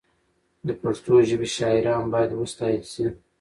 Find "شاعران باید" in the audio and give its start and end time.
1.55-2.31